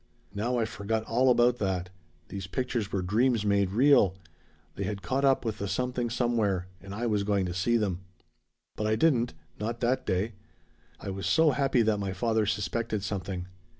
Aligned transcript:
"Now 0.33 0.57
I 0.57 0.65
forgot 0.65 1.03
all 1.03 1.29
about 1.29 1.57
that. 1.59 1.91
These 2.29 2.47
pictures 2.47 2.91
were 2.91 3.03
dreams 3.03 3.45
made 3.45 3.69
real. 3.69 4.15
They 4.73 4.83
had 4.83 5.03
caught 5.03 5.23
up 5.23 5.45
with 5.45 5.59
the 5.59 5.67
Something 5.67 6.09
Somewhere. 6.09 6.65
And 6.81 6.95
I 6.95 7.05
was 7.05 7.21
going 7.21 7.45
to 7.45 7.53
see 7.53 7.77
them. 7.77 7.99
"But 8.75 8.87
I 8.87 8.95
didn't 8.95 9.35
not 9.59 9.79
that 9.81 10.07
day. 10.07 10.33
I 10.99 11.11
was 11.11 11.27
so 11.27 11.51
happy 11.51 11.83
that 11.83 11.99
my 11.99 12.13
father 12.13 12.47
suspected 12.47 13.03
something. 13.03 13.45